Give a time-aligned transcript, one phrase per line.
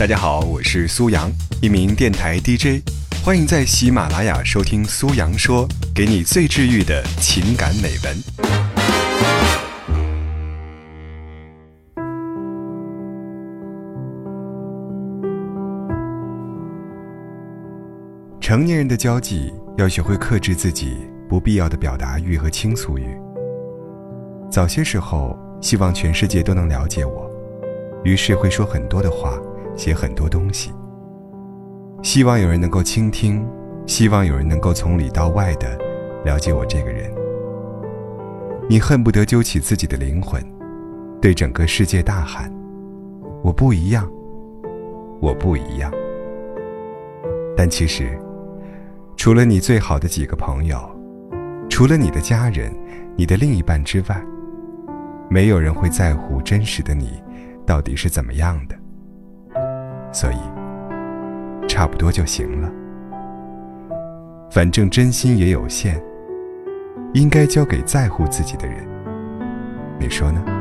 [0.00, 2.82] 大家好，我是苏阳，一名电台 DJ，
[3.22, 8.16] 欢迎在喜马拉雅收听苏阳说，给你最治愈的情感美文。
[18.40, 20.96] 成年人的交际要学会克制自己
[21.28, 23.04] 不必要的表达欲和倾诉欲。
[24.50, 27.30] 早些时候，希望全世界都能了解我，
[28.02, 29.38] 于是会说很多的话。
[29.76, 30.72] 写很多东西，
[32.02, 33.46] 希望有人能够倾听，
[33.86, 35.78] 希望有人能够从里到外的
[36.24, 37.10] 了解我这个人。
[38.68, 40.40] 你恨不得揪起自己的灵魂，
[41.20, 42.52] 对整个世界大喊
[43.42, 44.08] ：“我不一样，
[45.20, 45.92] 我不一样。”
[47.56, 48.16] 但其实，
[49.16, 50.78] 除了你最好的几个朋友，
[51.68, 52.72] 除了你的家人、
[53.16, 54.24] 你的另一半之外，
[55.28, 57.22] 没有人会在乎真实的你
[57.66, 58.79] 到底是怎么样的。
[60.12, 60.38] 所以，
[61.68, 62.70] 差不多就行了。
[64.50, 66.02] 反正真心也有限，
[67.14, 68.84] 应该交给在乎自己的人。
[69.98, 70.59] 你说呢？